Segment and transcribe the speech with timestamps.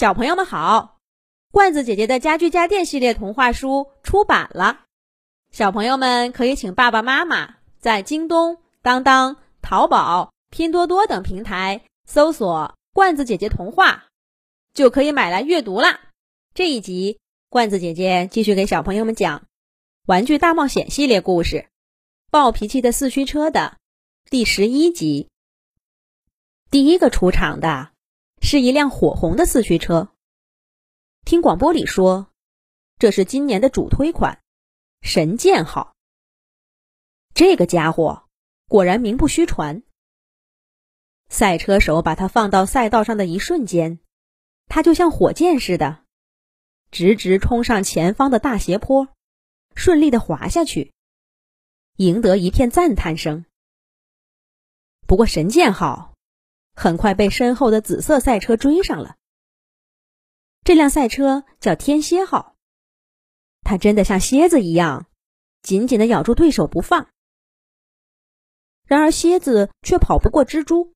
[0.00, 0.98] 小朋友们好，
[1.52, 4.86] 罐子姐姐的家居家电系列童话书出版了，
[5.52, 14.06] 小朋友们可以请爸爸妈妈在京东、当当、淘宝、拼多多等平台搜索“罐子姐姐童话”，
[14.72, 16.00] 就可以买来阅读啦。
[16.54, 17.18] 这一集，
[17.50, 19.40] 罐子姐姐继续给小朋友们讲
[20.06, 21.56] 《玩具大冒险》系列故事
[22.30, 23.76] 《暴脾气的四驱车》的
[24.30, 25.28] 第十一集。
[26.70, 27.90] 第一个出场的。
[28.40, 30.12] 是一辆火红的四驱车。
[31.24, 32.32] 听广播里说，
[32.98, 34.42] 这是今年的主推款
[35.02, 35.94] “神剑号”。
[37.34, 38.24] 这个家伙
[38.66, 39.82] 果然名不虚传。
[41.28, 44.00] 赛车手把它放到赛道上的一瞬间，
[44.66, 46.04] 它就像火箭似的，
[46.90, 49.08] 直直冲上前方的大斜坡，
[49.76, 50.92] 顺利的滑下去，
[51.98, 53.44] 赢得一片赞叹声。
[55.06, 56.08] 不过，“神剑号”。
[56.80, 59.16] 很快被身后的紫色赛车追上了。
[60.64, 62.56] 这辆赛车叫天蝎号，
[63.60, 65.06] 它真的像蝎子一样，
[65.60, 67.10] 紧紧的咬住对手不放。
[68.86, 70.94] 然而蝎子却跑不过蜘蛛。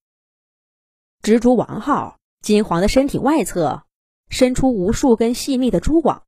[1.21, 3.85] 蜘蛛王号金黄的身体外侧
[4.31, 6.25] 伸出无数根细密的蛛网，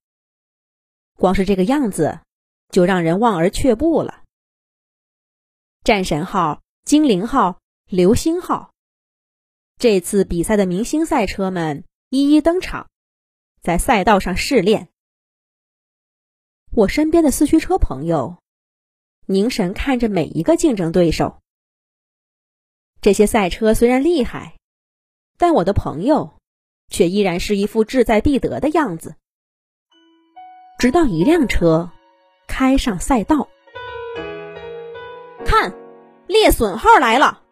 [1.14, 2.20] 光是这个样子
[2.68, 4.22] 就让人望而却步了。
[5.82, 8.74] 战神号、精灵号、流星号。
[9.78, 12.88] 这次比赛的明星赛车们一一登场，
[13.60, 14.88] 在赛道上试炼。
[16.72, 18.38] 我身边的四驱车朋友
[19.26, 21.42] 凝神看着每一个竞争对手。
[23.02, 24.56] 这些赛车虽然厉害，
[25.36, 26.38] 但我的朋友
[26.88, 29.16] 却依然是一副志在必得的样子。
[30.78, 31.92] 直到一辆车
[32.48, 33.48] 开上赛道，
[35.44, 35.74] 看，
[36.26, 37.42] 猎隼号来了。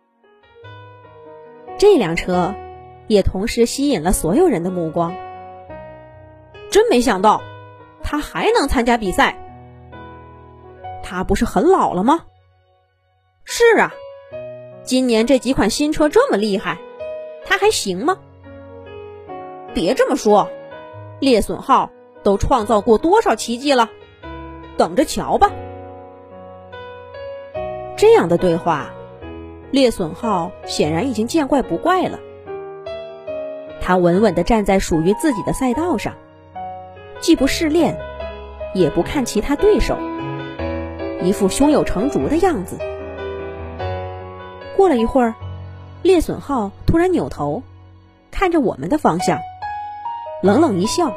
[1.77, 2.55] 这辆车
[3.07, 5.15] 也同时吸引了所有人的目光。
[6.71, 7.43] 真没想到，
[8.03, 9.41] 他还能参加比赛。
[11.03, 12.25] 他不是很老了吗？
[13.45, 13.93] 是啊，
[14.83, 16.79] 今年这几款新车这么厉害，
[17.45, 18.17] 他还行吗？
[19.75, 20.49] 别这么说，
[21.21, 21.91] 猎隼号
[22.23, 23.91] 都创造过多少奇迹了？
[24.77, 25.53] 等着瞧吧。
[27.97, 28.91] 这样的对话。
[29.75, 32.21] 猎隼号显然已经见怪不怪了，
[33.81, 36.15] 他稳稳地站在属于自己的赛道上，
[37.19, 37.99] 既不试炼，
[38.73, 39.99] 也不看其他对手，
[41.25, 42.79] 一副胸有成竹的样子。
[44.77, 45.35] 过了一会儿，
[46.03, 47.65] 猎隼号突然扭头，
[48.31, 49.41] 看着我们的方向，
[50.41, 51.13] 冷冷一笑，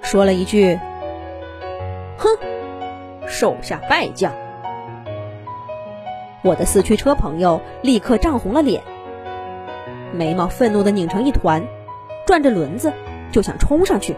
[0.00, 0.80] 说了一句
[2.16, 2.38] ：“哼，
[3.26, 4.32] 手下败将。”
[6.42, 8.82] 我的四驱车朋友立刻涨红了脸，
[10.12, 11.64] 眉毛愤怒的拧成一团，
[12.26, 12.92] 转着轮子
[13.30, 14.16] 就想冲上去。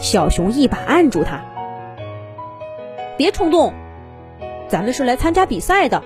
[0.00, 1.44] 小熊一把按住他
[3.18, 3.74] ：“别冲动，
[4.66, 6.02] 咱们是来参加比赛的，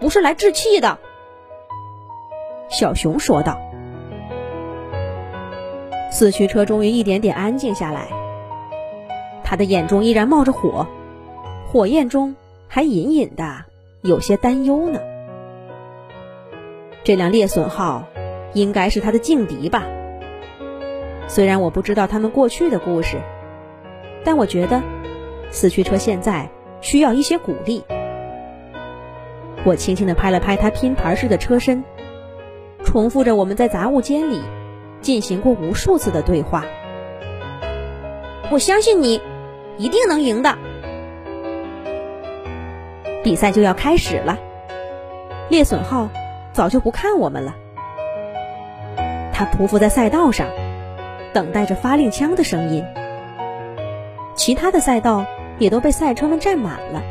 [0.00, 0.98] 不是来置气的。”
[2.70, 3.58] 小熊说道。
[6.12, 8.06] 四驱车终于一点点安静下来，
[9.42, 10.86] 他的眼中依然冒着火，
[11.66, 12.36] 火焰中。
[12.74, 13.66] 还隐隐的
[14.02, 14.98] 有些担忧呢。
[17.04, 18.08] 这辆猎隼号
[18.52, 19.84] 应该是他的劲敌吧？
[21.28, 23.18] 虽然我不知道他们过去的故事，
[24.24, 24.82] 但我觉得
[25.52, 27.84] 四驱车现在需要一些鼓励。
[29.64, 31.84] 我轻轻的拍了拍他拼盘式的车身，
[32.82, 34.42] 重复着我们在杂物间里
[35.00, 36.64] 进行过无数次的对话。
[38.50, 39.20] 我相信你
[39.78, 40.58] 一定能赢的。
[43.24, 44.38] 比赛就要开始了，
[45.48, 46.10] 猎隼号
[46.52, 47.54] 早就不看我们了，
[49.32, 50.46] 他匍匐在赛道上，
[51.32, 52.84] 等待着发令枪的声音。
[54.34, 55.24] 其他的赛道
[55.58, 57.02] 也都被赛车们占满了。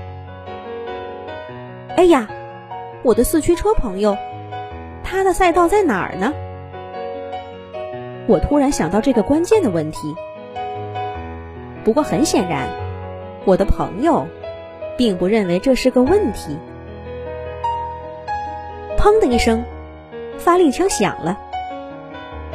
[1.98, 2.28] 哎呀，
[3.02, 4.16] 我的四驱车朋友，
[5.04, 6.32] 他的赛道在哪儿呢？
[8.28, 10.14] 我突然想到这个关键的问题。
[11.84, 12.70] 不过很显然，
[13.46, 14.28] 我的朋友。
[14.98, 16.58] 并不认为这是个问题。
[18.98, 19.64] 砰的一声，
[20.38, 21.38] 发令枪响了。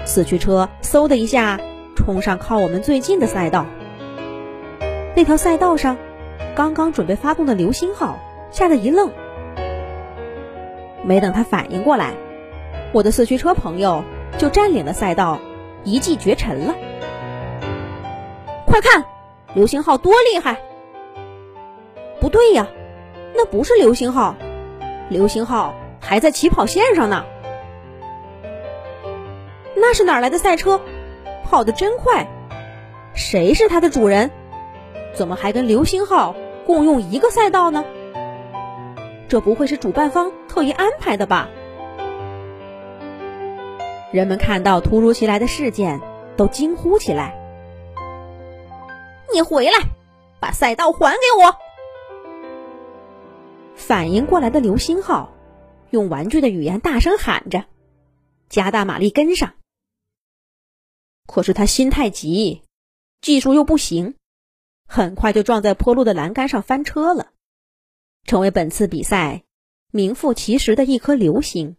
[0.04, 1.60] 四驱车嗖的一下
[1.94, 3.66] 冲上靠我们最近的赛道。
[5.14, 5.96] 那条赛道上，
[6.54, 8.18] 刚刚准备发动的流星号
[8.50, 9.10] 吓得一愣。
[11.04, 12.14] 没等他反应过来，
[12.92, 14.04] 我的四驱车朋友
[14.38, 15.40] 就占领了赛道，
[15.84, 16.74] 一骑绝尘了。
[18.64, 19.04] 快看，
[19.54, 20.56] 流星号多厉害！
[22.20, 22.66] 不对呀，
[23.34, 24.34] 那不是流星号，
[25.08, 27.24] 流星号还在起跑线上呢。
[29.76, 30.80] 那是哪来的赛车？
[31.44, 32.26] 跑得真快。
[33.14, 34.30] 谁是它的主人？
[35.14, 36.34] 怎么还跟流星号
[36.66, 37.84] 共用一个赛道呢？
[39.28, 41.48] 这不会是主办方特意安排的吧？
[44.10, 46.00] 人们看到突如其来的事件，
[46.36, 47.34] 都惊呼起来
[49.32, 49.78] ：“你回来，
[50.40, 51.54] 把赛道还给我！”
[53.88, 55.32] 反应过来的流星号
[55.88, 57.64] 用玩具的语言大声喊着，
[58.50, 59.54] 加大马力跟上。
[61.26, 62.60] 可是他心太急，
[63.22, 64.14] 技术又不行，
[64.86, 67.32] 很快就撞在坡路的栏杆上翻车了，
[68.24, 69.44] 成为本次比赛
[69.90, 71.78] 名副其实的一颗流星。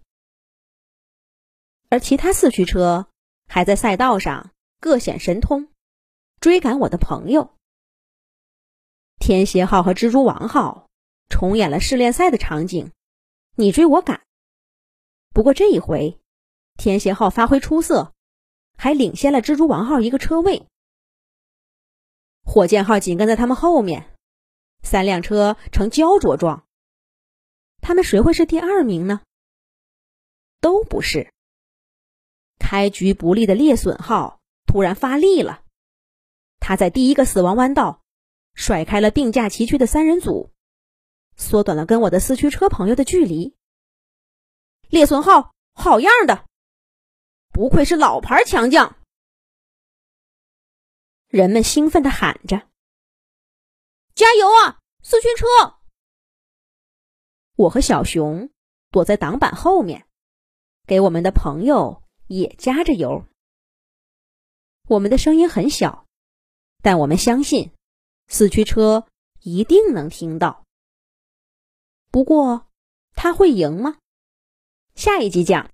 [1.90, 3.06] 而其他四驱车
[3.48, 5.68] 还在赛道上各显神通，
[6.40, 7.52] 追赶我的朋友。
[9.20, 10.89] 天蝎号和蜘蛛王号
[11.30, 12.92] 重演了试炼赛的场景，
[13.56, 14.24] 你追我赶。
[15.34, 16.20] 不过这一回，
[16.76, 18.14] 天蝎号发挥出色，
[18.76, 20.66] 还领先了蜘蛛王号一个车位。
[22.44, 24.16] 火箭号紧跟在他们后面，
[24.82, 26.66] 三辆车呈焦灼状。
[27.80, 29.22] 他们谁会是第二名呢？
[30.60, 31.32] 都不是。
[32.58, 35.64] 开局不利的猎隼号突然发力了，
[36.60, 38.02] 他在第一个死亡弯道
[38.54, 40.52] 甩开了并驾齐驱的三人组，
[41.40, 43.56] 缩短了跟我的四驱车朋友的距离。
[44.90, 46.46] 猎隼号好样的，
[47.52, 48.96] 不愧是老牌强将！
[51.28, 52.68] 人们兴奋的喊着
[54.14, 55.80] ：“加油啊，四驱车！”
[57.58, 58.52] 我和小熊
[58.92, 60.06] 躲在挡板后面，
[60.86, 62.04] 给我们的朋友。
[62.30, 63.26] 也加着油。
[64.88, 66.06] 我们的声音很小，
[66.84, 67.72] 但我们相信
[68.28, 69.08] 四驱车
[69.42, 70.64] 一定能听到。
[72.12, 72.68] 不过，
[73.14, 73.98] 他会赢吗？
[74.96, 75.68] 下一集讲。